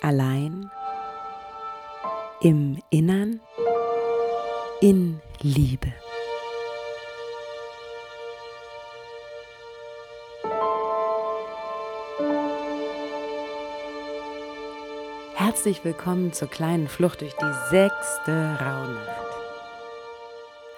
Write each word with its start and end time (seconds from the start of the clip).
allein, 0.00 0.70
im 2.40 2.78
Innern, 2.90 3.40
in 4.80 5.20
Liebe. 5.40 5.92
Herzlich 15.34 15.84
willkommen 15.84 16.32
zur 16.32 16.48
kleinen 16.48 16.88
Flucht 16.88 17.20
durch 17.20 17.34
die 17.34 17.52
sechste 17.70 18.58
Rauhnacht. 18.60 19.18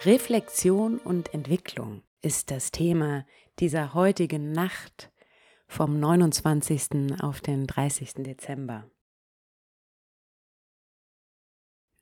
Reflexion 0.05 0.99
und 0.99 1.35
Entwicklung 1.35 2.03
ist 2.23 2.51
das 2.51 2.71
Thema 2.71 3.27
dieser 3.59 3.93
heutigen 3.93 4.53
Nacht 4.53 5.11
vom 5.69 6.01
29. 6.01 7.21
auf 7.21 7.41
den 7.41 7.67
30. 7.67 8.15
Dezember. 8.15 8.85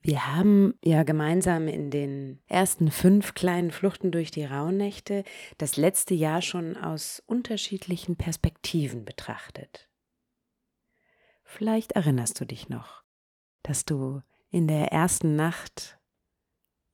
Wir 0.08 0.26
haben 0.26 0.72
ja 0.82 1.02
gemeinsam 1.02 1.68
in 1.68 1.90
den 1.90 2.40
ersten 2.46 2.90
fünf 2.90 3.34
kleinen 3.34 3.70
Fluchten 3.70 4.10
durch 4.10 4.30
die 4.30 4.46
Rauhnächte 4.46 5.22
das 5.58 5.76
letzte 5.76 6.14
Jahr 6.14 6.40
schon 6.40 6.78
aus 6.78 7.22
unterschiedlichen 7.26 8.16
Perspektiven 8.16 9.04
betrachtet. 9.04 9.86
Vielleicht 11.44 11.92
erinnerst 11.92 12.40
du 12.40 12.46
dich 12.46 12.70
noch, 12.70 13.04
dass 13.62 13.84
du 13.84 14.22
in 14.48 14.66
der 14.66 14.92
ersten 14.92 15.36
Nacht 15.36 15.98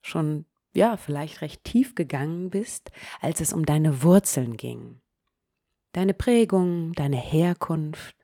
schon 0.03 0.45
ja, 0.73 0.97
vielleicht 0.97 1.41
recht 1.41 1.63
tief 1.63 1.95
gegangen 1.95 2.51
bist, 2.51 2.91
als 3.21 3.41
es 3.41 3.53
um 3.53 3.65
deine 3.65 4.03
Wurzeln 4.03 4.57
ging. 4.57 5.01
Deine 5.93 6.15
Prägung, 6.15 6.93
deine 6.95 7.19
Herkunft, 7.19 8.17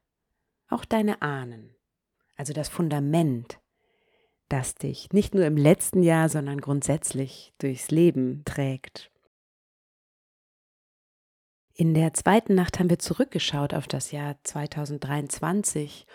auch 0.69 0.85
deine 0.85 1.23
Ahnen, 1.23 1.77
also 2.35 2.53
das 2.53 2.69
Fundament, 2.69 3.61
das 4.53 4.75
dich 4.75 5.13
nicht 5.13 5.35
nur 5.35 5.47
im 5.47 5.57
letzten 5.57 6.03
Jahr, 6.03 6.29
sondern 6.29 6.61
grundsätzlich 6.61 7.55
durchs 7.59 7.91
Leben 7.91 8.43
trägt. 8.45 9.11
In 11.75 11.95
der 11.95 12.13
zweiten 12.13 12.55
Nacht 12.55 12.79
haben 12.79 12.91
wir 12.91 12.99
zurückgeschaut 12.99 13.73
auf 13.73 13.89
das 13.89 14.11
Jahr 14.11 14.37
2023 14.45 16.07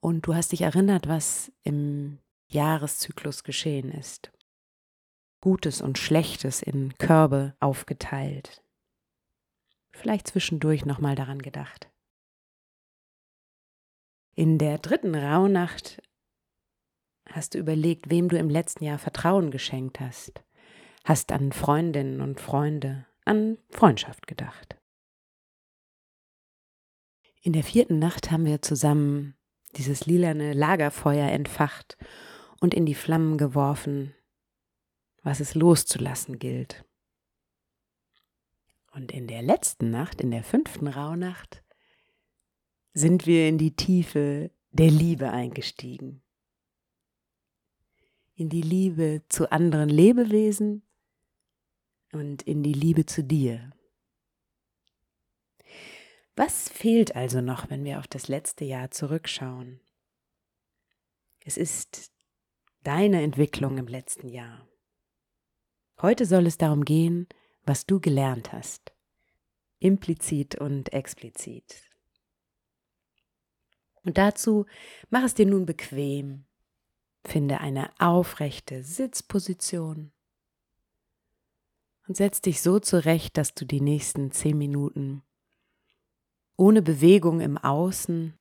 und 0.00 0.26
du 0.26 0.34
hast 0.34 0.52
dich 0.52 0.62
erinnert, 0.62 1.06
was 1.06 1.52
im 1.64 2.18
Jahreszyklus 2.48 3.44
geschehen 3.44 3.90
ist. 3.90 4.32
Gutes 5.40 5.82
und 5.82 5.98
Schlechtes 5.98 6.62
in 6.62 6.96
Körbe 6.98 7.54
aufgeteilt. 7.60 8.62
Vielleicht 9.90 10.28
zwischendurch 10.28 10.86
nochmal 10.86 11.14
daran 11.14 11.42
gedacht. 11.42 11.90
In 14.34 14.56
der 14.56 14.78
dritten 14.78 15.14
Rauhnacht 15.14 16.00
hast 17.32 17.54
du 17.54 17.58
überlegt, 17.58 18.10
wem 18.10 18.28
du 18.28 18.38
im 18.38 18.48
letzten 18.48 18.84
Jahr 18.84 18.98
Vertrauen 18.98 19.50
geschenkt 19.50 20.00
hast, 20.00 20.42
hast 21.04 21.32
an 21.32 21.52
Freundinnen 21.52 22.20
und 22.20 22.40
Freunde, 22.40 23.06
an 23.24 23.58
Freundschaft 23.70 24.26
gedacht. 24.26 24.76
In 27.42 27.52
der 27.52 27.64
vierten 27.64 27.98
Nacht 27.98 28.30
haben 28.30 28.44
wir 28.44 28.62
zusammen 28.62 29.34
dieses 29.76 30.06
lilane 30.06 30.52
Lagerfeuer 30.52 31.28
entfacht 31.30 31.96
und 32.60 32.74
in 32.74 32.86
die 32.86 32.94
Flammen 32.94 33.38
geworfen, 33.38 34.14
was 35.22 35.40
es 35.40 35.54
loszulassen 35.54 36.38
gilt. 36.38 36.84
Und 38.92 39.10
in 39.10 39.26
der 39.26 39.42
letzten 39.42 39.90
Nacht, 39.90 40.20
in 40.20 40.30
der 40.30 40.44
fünften 40.44 40.86
Rauhnacht, 40.86 41.64
sind 42.92 43.26
wir 43.26 43.48
in 43.48 43.56
die 43.56 43.74
Tiefe 43.74 44.50
der 44.70 44.90
Liebe 44.90 45.30
eingestiegen. 45.30 46.22
In 48.42 48.48
die 48.48 48.60
Liebe 48.60 49.22
zu 49.28 49.52
anderen 49.52 49.88
Lebewesen 49.88 50.82
und 52.10 52.42
in 52.42 52.64
die 52.64 52.72
Liebe 52.72 53.06
zu 53.06 53.22
dir. 53.22 53.70
Was 56.34 56.68
fehlt 56.68 57.14
also 57.14 57.40
noch, 57.40 57.70
wenn 57.70 57.84
wir 57.84 58.00
auf 58.00 58.08
das 58.08 58.26
letzte 58.26 58.64
Jahr 58.64 58.90
zurückschauen? 58.90 59.78
Es 61.44 61.56
ist 61.56 62.10
deine 62.82 63.22
Entwicklung 63.22 63.78
im 63.78 63.86
letzten 63.86 64.28
Jahr. 64.28 64.66
Heute 66.00 66.26
soll 66.26 66.48
es 66.48 66.58
darum 66.58 66.84
gehen, 66.84 67.28
was 67.62 67.86
du 67.86 68.00
gelernt 68.00 68.52
hast, 68.52 68.92
implizit 69.78 70.56
und 70.56 70.92
explizit. 70.92 71.80
Und 74.02 74.18
dazu 74.18 74.66
mach 75.10 75.22
es 75.22 75.34
dir 75.34 75.46
nun 75.46 75.64
bequem, 75.64 76.44
finde 77.24 77.60
eine 77.60 77.90
aufrechte 77.98 78.82
Sitzposition 78.82 80.12
und 82.06 82.16
setz 82.16 82.40
dich 82.40 82.60
so 82.60 82.80
zurecht, 82.80 83.36
dass 83.36 83.54
du 83.54 83.64
die 83.64 83.80
nächsten 83.80 84.32
zehn 84.32 84.58
Minuten 84.58 85.22
ohne 86.56 86.82
Bewegung 86.82 87.40
im 87.40 87.58
Außen, 87.58 88.38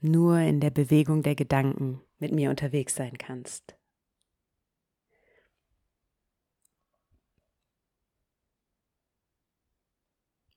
nur 0.00 0.38
in 0.38 0.60
der 0.60 0.70
Bewegung 0.70 1.22
der 1.22 1.34
Gedanken 1.34 2.00
mit 2.18 2.32
mir 2.32 2.50
unterwegs 2.50 2.94
sein 2.94 3.16
kannst. 3.18 3.76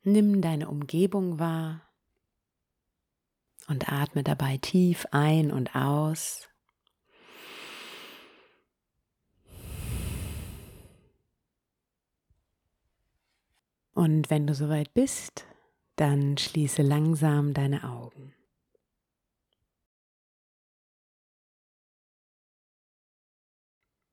Nimm 0.03 0.41
deine 0.41 0.69
Umgebung 0.69 1.37
wahr 1.37 1.81
und 3.67 3.91
atme 3.91 4.23
dabei 4.23 4.57
tief 4.57 5.05
ein 5.11 5.51
und 5.51 5.75
aus. 5.75 6.47
Und 13.97 14.29
wenn 14.29 14.45
du 14.45 14.53
soweit 14.53 14.93
bist, 14.93 15.47
dann 15.95 16.37
schließe 16.37 16.83
langsam 16.83 17.55
deine 17.55 17.83
Augen. 17.83 18.35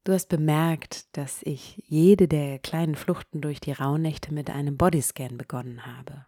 Du 0.05 0.15
hast 0.15 0.31
bemerkt, 0.31 1.15
dass 1.19 1.43
ich 1.43 1.83
jede 1.85 2.29
der 2.29 2.61
kleinen 2.61 2.95
Fluchten 2.95 3.43
durch 3.43 3.61
die 3.61 3.73
Rauhnächte 3.73 4.33
mit 4.33 4.49
einem 4.49 4.79
Bodyscan 4.79 5.37
begonnen 5.37 5.85
habe. 5.85 6.25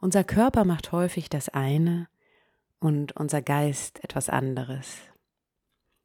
Unser 0.00 0.24
Körper 0.24 0.64
macht 0.64 0.90
häufig 0.90 1.28
das 1.28 1.48
eine 1.48 2.08
und 2.80 3.12
unser 3.12 3.40
Geist 3.40 4.02
etwas 4.02 4.28
anderes. 4.28 4.98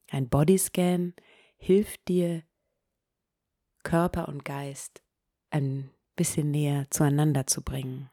Ein 0.08 0.28
Bodyscan 0.28 1.14
hilft 1.56 2.06
dir, 2.06 2.44
Körper 3.82 4.28
und 4.28 4.44
Geist 4.44 5.02
ein 5.56 5.90
bisschen 6.16 6.50
näher 6.50 6.86
zueinander 6.90 7.46
zu 7.46 7.62
bringen, 7.62 8.10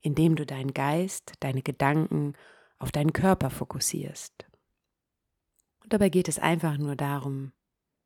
indem 0.00 0.36
du 0.36 0.46
deinen 0.46 0.72
Geist, 0.72 1.32
deine 1.40 1.62
Gedanken 1.62 2.34
auf 2.78 2.92
deinen 2.92 3.12
Körper 3.12 3.50
fokussierst. 3.50 4.46
Und 5.82 5.92
dabei 5.92 6.08
geht 6.08 6.28
es 6.28 6.38
einfach 6.38 6.78
nur 6.78 6.96
darum, 6.96 7.52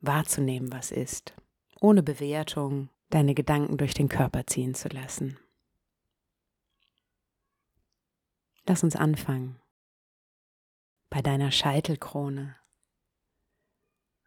wahrzunehmen, 0.01 0.73
was 0.73 0.91
ist, 0.91 1.35
ohne 1.81 2.03
Bewertung 2.03 2.89
deine 3.11 3.35
Gedanken 3.35 3.77
durch 3.77 3.95
den 3.95 4.09
Körper 4.09 4.47
ziehen 4.47 4.75
zu 4.75 4.89
lassen. 4.89 5.39
Lass 8.67 8.83
uns 8.83 8.97
anfangen 8.97 9.61
bei 11.11 11.21
deiner 11.21 11.51
Scheitelkrone 11.51 12.57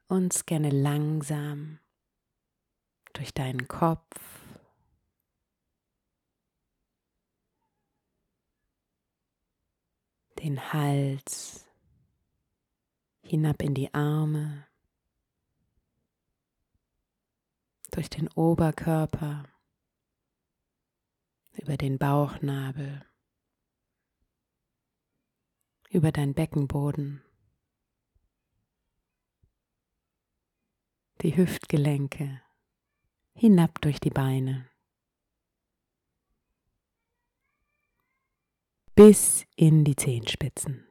und 0.08 0.34
scanne 0.34 0.70
langsam 0.70 1.80
durch 3.16 3.34
deinen 3.34 3.68
Kopf, 3.68 4.20
den 10.40 10.74
Hals, 10.74 11.66
hinab 13.24 13.62
in 13.62 13.74
die 13.74 13.94
Arme, 13.94 14.68
durch 17.92 18.10
den 18.10 18.28
Oberkörper, 18.34 19.46
über 21.54 21.78
den 21.78 21.98
Bauchnabel, 21.98 23.06
über 25.90 26.12
deinen 26.12 26.34
Beckenboden, 26.34 27.24
die 31.22 31.38
Hüftgelenke, 31.38 32.45
hinab 33.36 33.82
durch 33.82 34.00
die 34.00 34.10
Beine, 34.10 34.70
bis 38.96 39.46
in 39.56 39.84
die 39.84 39.96
Zehenspitzen. 39.96 40.88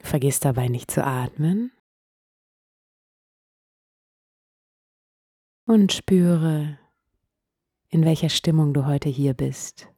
Vergiss 0.00 0.40
dabei 0.40 0.68
nicht 0.68 0.90
zu 0.90 1.04
atmen 1.04 1.72
und 5.66 5.92
spüre, 5.92 6.78
in 7.88 8.04
welcher 8.04 8.28
Stimmung 8.28 8.72
du 8.72 8.86
heute 8.86 9.08
hier 9.08 9.34
bist. 9.34 9.89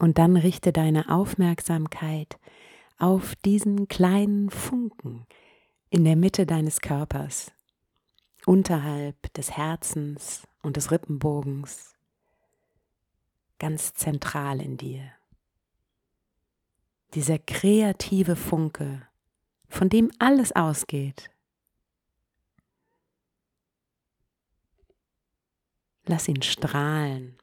Und 0.00 0.16
dann 0.16 0.38
richte 0.38 0.72
deine 0.72 1.10
Aufmerksamkeit 1.10 2.38
auf 2.96 3.36
diesen 3.36 3.86
kleinen 3.86 4.48
Funken 4.48 5.26
in 5.90 6.06
der 6.06 6.16
Mitte 6.16 6.46
deines 6.46 6.80
Körpers, 6.80 7.52
unterhalb 8.46 9.30
des 9.34 9.50
Herzens 9.58 10.48
und 10.62 10.78
des 10.78 10.90
Rippenbogens, 10.90 11.96
ganz 13.58 13.92
zentral 13.92 14.62
in 14.62 14.78
dir. 14.78 15.02
Dieser 17.12 17.38
kreative 17.38 18.36
Funke, 18.36 19.06
von 19.68 19.90
dem 19.90 20.10
alles 20.18 20.56
ausgeht. 20.56 21.28
Lass 26.06 26.26
ihn 26.26 26.40
strahlen 26.40 27.36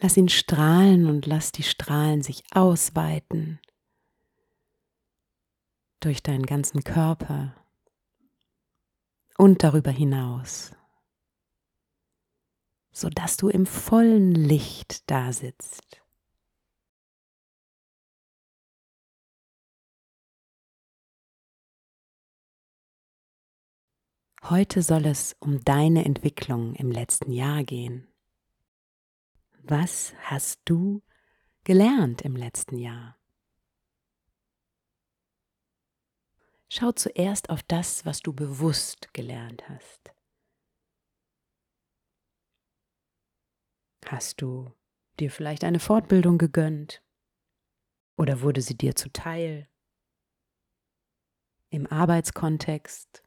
Lass 0.00 0.16
ihn 0.16 0.28
strahlen 0.28 1.06
und 1.06 1.26
lass 1.26 1.52
die 1.52 1.62
Strahlen 1.62 2.22
sich 2.22 2.42
ausweiten 2.52 3.60
durch 6.00 6.22
deinen 6.22 6.44
ganzen 6.44 6.84
Körper 6.84 7.54
und 9.38 9.62
darüber 9.62 9.90
hinaus, 9.90 10.72
sodass 12.92 13.36
du 13.38 13.48
im 13.48 13.64
vollen 13.64 14.32
Licht 14.32 15.10
da 15.10 15.32
sitzt. 15.32 16.02
Heute 24.42 24.82
soll 24.82 25.06
es 25.06 25.34
um 25.40 25.64
deine 25.64 26.04
Entwicklung 26.04 26.74
im 26.76 26.92
letzten 26.92 27.32
Jahr 27.32 27.64
gehen. 27.64 28.06
Was 29.68 30.14
hast 30.20 30.60
du 30.64 31.02
gelernt 31.64 32.22
im 32.22 32.36
letzten 32.36 32.78
Jahr? 32.78 33.18
Schau 36.68 36.92
zuerst 36.92 37.50
auf 37.50 37.64
das, 37.64 38.06
was 38.06 38.20
du 38.20 38.32
bewusst 38.32 39.12
gelernt 39.12 39.68
hast. 39.68 40.12
Hast 44.04 44.40
du 44.40 44.72
dir 45.18 45.32
vielleicht 45.32 45.64
eine 45.64 45.80
Fortbildung 45.80 46.38
gegönnt? 46.38 47.02
Oder 48.16 48.42
wurde 48.42 48.62
sie 48.62 48.76
dir 48.76 48.94
zuteil? 48.94 49.68
Im 51.70 51.88
Arbeitskontext? 51.88 53.24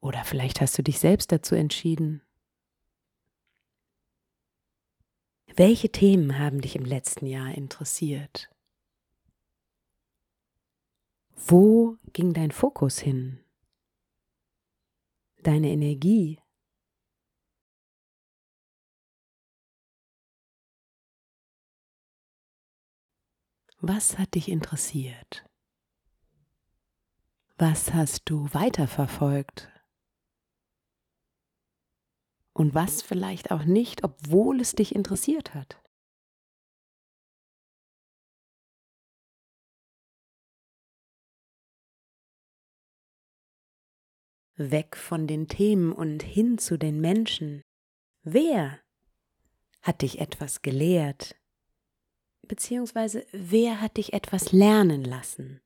Oder 0.00 0.24
vielleicht 0.24 0.62
hast 0.62 0.78
du 0.78 0.82
dich 0.82 0.98
selbst 0.98 1.30
dazu 1.30 1.54
entschieden, 1.54 2.25
Welche 5.58 5.90
Themen 5.90 6.38
haben 6.38 6.60
dich 6.60 6.76
im 6.76 6.84
letzten 6.84 7.24
Jahr 7.24 7.54
interessiert? 7.54 8.50
Wo 11.34 11.96
ging 12.12 12.34
dein 12.34 12.50
Fokus 12.50 12.98
hin? 12.98 13.42
Deine 15.42 15.70
Energie? 15.70 16.42
Was 23.78 24.18
hat 24.18 24.34
dich 24.34 24.50
interessiert? 24.50 25.48
Was 27.56 27.94
hast 27.94 28.28
du 28.28 28.52
weiterverfolgt? 28.52 29.70
Und 32.56 32.74
was 32.74 33.02
vielleicht 33.02 33.50
auch 33.50 33.64
nicht, 33.64 34.02
obwohl 34.02 34.62
es 34.62 34.72
dich 34.72 34.94
interessiert 34.94 35.54
hat. 35.54 35.78
Weg 44.54 44.96
von 44.96 45.26
den 45.26 45.48
Themen 45.48 45.92
und 45.92 46.22
hin 46.22 46.56
zu 46.56 46.78
den 46.78 46.98
Menschen. 46.98 47.60
Wer 48.22 48.80
hat 49.82 50.00
dich 50.00 50.18
etwas 50.18 50.62
gelehrt? 50.62 51.36
Beziehungsweise 52.48 53.26
wer 53.32 53.82
hat 53.82 53.98
dich 53.98 54.14
etwas 54.14 54.52
lernen 54.52 55.04
lassen? 55.04 55.60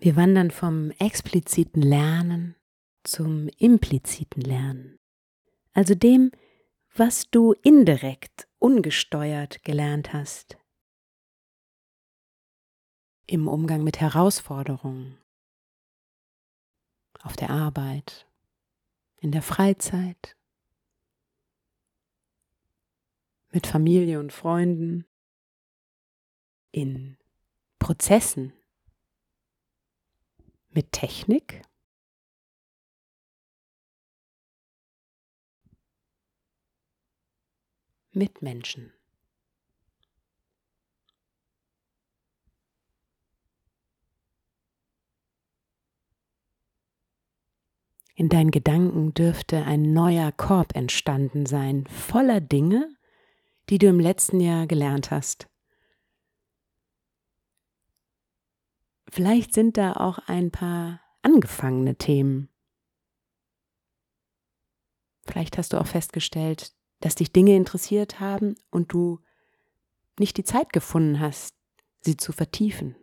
Wir 0.00 0.14
wandern 0.14 0.52
vom 0.52 0.92
expliziten 0.92 1.82
Lernen 1.82 2.54
zum 3.02 3.48
impliziten 3.58 4.40
Lernen, 4.42 5.00
also 5.72 5.96
dem, 5.96 6.30
was 6.94 7.28
du 7.30 7.52
indirekt, 7.64 8.46
ungesteuert 8.60 9.64
gelernt 9.64 10.12
hast. 10.12 10.56
Im 13.26 13.48
Umgang 13.48 13.82
mit 13.82 13.98
Herausforderungen, 13.98 15.18
auf 17.20 17.34
der 17.34 17.50
Arbeit, 17.50 18.30
in 19.20 19.32
der 19.32 19.42
Freizeit, 19.42 20.36
mit 23.50 23.66
Familie 23.66 24.20
und 24.20 24.32
Freunden, 24.32 25.06
in 26.70 27.16
Prozessen 27.80 28.52
mit 30.70 30.92
Technik? 30.92 31.62
Mit 38.12 38.42
Menschen. 38.42 38.92
In 48.18 48.28
deinen 48.28 48.50
Gedanken 48.50 49.14
dürfte 49.14 49.64
ein 49.64 49.92
neuer 49.92 50.32
Korb 50.32 50.74
entstanden 50.74 51.46
sein, 51.46 51.86
voller 51.86 52.40
Dinge, 52.40 52.92
die 53.70 53.78
du 53.78 53.86
im 53.86 54.00
letzten 54.00 54.40
Jahr 54.40 54.66
gelernt 54.66 55.12
hast. 55.12 55.47
Vielleicht 59.10 59.54
sind 59.54 59.76
da 59.76 59.94
auch 59.94 60.18
ein 60.26 60.50
paar 60.50 61.00
angefangene 61.22 61.96
Themen. 61.96 62.48
Vielleicht 65.26 65.58
hast 65.58 65.72
du 65.72 65.80
auch 65.80 65.86
festgestellt, 65.86 66.72
dass 67.00 67.14
dich 67.14 67.32
Dinge 67.32 67.54
interessiert 67.56 68.20
haben 68.20 68.54
und 68.70 68.92
du 68.92 69.20
nicht 70.18 70.36
die 70.36 70.44
Zeit 70.44 70.72
gefunden 70.72 71.20
hast, 71.20 71.54
sie 72.00 72.16
zu 72.16 72.32
vertiefen. 72.32 72.96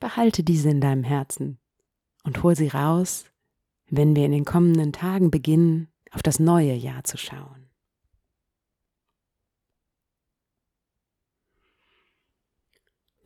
Behalte 0.00 0.42
diese 0.42 0.70
in 0.70 0.80
deinem 0.80 1.04
Herzen 1.04 1.60
und 2.24 2.42
hol 2.42 2.56
sie 2.56 2.68
raus, 2.68 3.26
wenn 3.86 4.16
wir 4.16 4.24
in 4.24 4.32
den 4.32 4.44
kommenden 4.44 4.92
Tagen 4.92 5.30
beginnen, 5.30 5.92
auf 6.10 6.22
das 6.22 6.40
neue 6.40 6.74
Jahr 6.74 7.04
zu 7.04 7.16
schauen. 7.16 7.61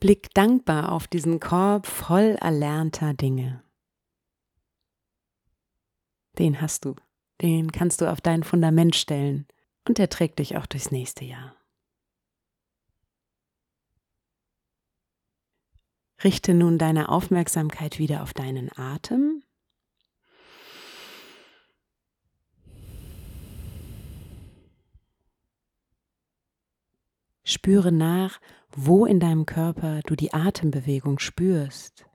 Blick 0.07 0.33
dankbar 0.35 0.93
auf 0.93 1.09
diesen 1.09 1.41
Korb 1.41 1.85
voll 1.85 2.37
erlernter 2.41 3.13
Dinge. 3.13 3.65
Den 6.39 6.61
hast 6.61 6.85
du, 6.85 6.95
den 7.43 7.73
kannst 7.73 8.01
du 8.01 8.09
auf 8.09 8.21
dein 8.21 8.45
Fundament 8.45 8.95
stellen 8.95 9.49
und 9.89 9.99
er 9.99 10.09
trägt 10.09 10.39
dich 10.39 10.57
auch 10.57 10.67
durchs 10.67 10.93
nächste 10.93 11.25
Jahr. 11.25 11.57
Richte 16.23 16.55
nun 16.55 16.79
deine 16.79 17.09
Aufmerksamkeit 17.09 17.99
wieder 17.99 18.23
auf 18.23 18.33
deinen 18.33 18.71
Atem. 18.79 19.43
Spüre 27.43 27.91
nach, 27.91 28.41
wo 28.77 29.07
in 29.07 29.19
deinem 29.19 29.47
Körper 29.47 30.03
du 30.03 30.15
die 30.15 30.35
Atembewegung 30.35 31.19
spürst. 31.19 32.07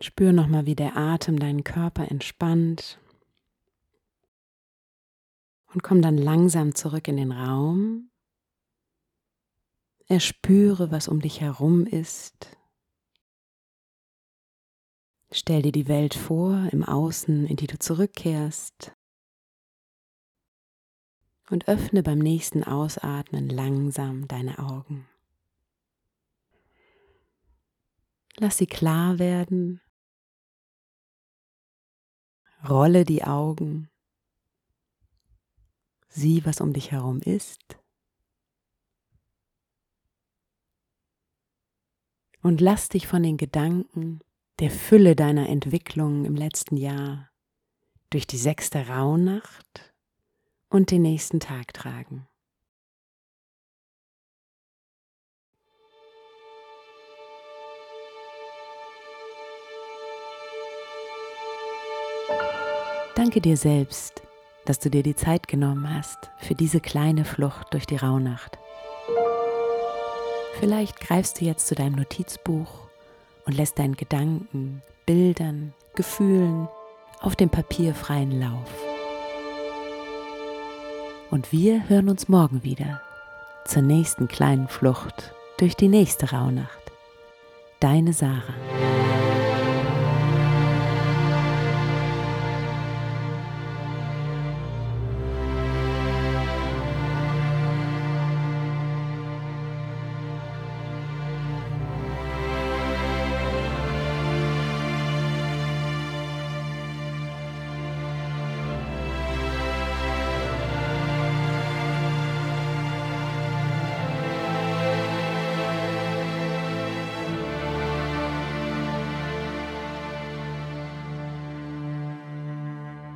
Spür 0.00 0.32
nochmal, 0.32 0.64
wie 0.64 0.74
der 0.74 0.96
Atem 0.96 1.38
deinen 1.38 1.62
Körper 1.62 2.10
entspannt. 2.10 2.98
Und 5.72 5.82
komm 5.82 6.00
dann 6.00 6.16
langsam 6.16 6.74
zurück 6.74 7.06
in 7.06 7.18
den 7.18 7.32
Raum. 7.32 8.10
Erspüre, 10.06 10.90
was 10.90 11.06
um 11.06 11.20
dich 11.20 11.42
herum 11.42 11.86
ist. 11.86 12.56
Stell 15.30 15.62
dir 15.62 15.70
die 15.70 15.86
Welt 15.86 16.14
vor 16.14 16.66
im 16.72 16.82
Außen, 16.82 17.46
in 17.46 17.56
die 17.56 17.68
du 17.68 17.78
zurückkehrst. 17.78 18.96
Und 21.50 21.68
öffne 21.68 22.02
beim 22.02 22.18
nächsten 22.18 22.64
Ausatmen 22.64 23.48
langsam 23.48 24.28
deine 24.28 24.58
Augen. 24.60 25.08
Lass 28.36 28.56
sie 28.56 28.66
klar 28.66 29.18
werden 29.18 29.80
Rolle 32.68 33.04
die 33.04 33.24
Augen. 33.24 33.88
Sieh, 36.08 36.44
was 36.44 36.60
um 36.60 36.72
dich 36.72 36.90
herum 36.90 37.20
ist. 37.20 37.78
Und 42.42 42.60
lass 42.60 42.88
dich 42.88 43.06
von 43.06 43.22
den 43.22 43.36
Gedanken 43.36 44.20
der 44.58 44.70
Fülle 44.70 45.14
deiner 45.14 45.48
Entwicklung 45.48 46.24
im 46.24 46.34
letzten 46.34 46.76
Jahr 46.76 47.30
durch 48.10 48.26
die 48.26 48.38
sechste 48.38 48.88
Rauhnacht 48.88 49.89
und 50.70 50.90
den 50.90 51.02
nächsten 51.02 51.40
Tag 51.40 51.74
tragen. 51.74 52.26
Danke 63.16 63.42
dir 63.42 63.58
selbst, 63.58 64.22
dass 64.64 64.78
du 64.78 64.88
dir 64.88 65.02
die 65.02 65.14
Zeit 65.14 65.46
genommen 65.46 65.94
hast 65.94 66.30
für 66.38 66.54
diese 66.54 66.80
kleine 66.80 67.26
Flucht 67.26 67.74
durch 67.74 67.84
die 67.84 67.96
Rauhnacht. 67.96 68.58
Vielleicht 70.58 71.00
greifst 71.00 71.40
du 71.40 71.44
jetzt 71.44 71.66
zu 71.66 71.74
deinem 71.74 71.96
Notizbuch 71.96 72.88
und 73.44 73.54
lässt 73.54 73.78
deinen 73.78 73.96
Gedanken, 73.96 74.82
Bildern, 75.04 75.74
Gefühlen 75.94 76.68
auf 77.20 77.36
dem 77.36 77.50
Papier 77.50 77.94
freien 77.94 78.40
Lauf. 78.40 78.89
Und 81.30 81.52
wir 81.52 81.88
hören 81.88 82.08
uns 82.08 82.28
morgen 82.28 82.64
wieder 82.64 83.00
zur 83.64 83.82
nächsten 83.82 84.26
kleinen 84.26 84.66
Flucht 84.66 85.32
durch 85.58 85.76
die 85.76 85.86
nächste 85.86 86.32
Rauhnacht. 86.32 86.80
Deine 87.78 88.12
Sarah. 88.12 88.89